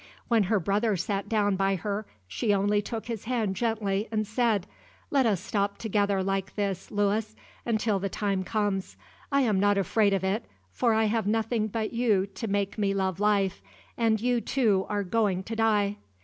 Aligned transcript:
When 0.29 0.45
her 0.45 0.59
brother 0.59 0.97
sat 0.97 1.29
down 1.29 1.55
by 1.55 1.75
her, 1.75 2.07
she 2.27 2.55
only 2.55 2.81
took 2.81 3.05
his 3.05 3.25
hand 3.25 3.55
gently 3.55 4.07
and 4.11 4.25
said: 4.25 4.65
"Let 5.11 5.27
us 5.27 5.39
stop 5.39 5.77
together 5.77 6.23
like 6.23 6.55
this, 6.55 6.89
Louis, 6.89 7.35
till 7.77 7.99
the 7.99 8.09
time 8.09 8.43
comes. 8.43 8.97
I 9.31 9.41
am 9.41 9.59
not 9.59 9.77
afraid 9.77 10.15
of 10.15 10.23
it, 10.23 10.45
for 10.71 10.95
I 10.95 11.03
have 11.03 11.27
nothing 11.27 11.67
but 11.67 11.93
you 11.93 12.25
to 12.25 12.47
make 12.47 12.79
me 12.79 12.95
love 12.95 13.19
life, 13.19 13.61
and 13.95 14.19
you, 14.19 14.41
too, 14.41 14.87
are 14.89 15.03
going 15.03 15.43
to 15.43 15.55
die. 15.55 15.97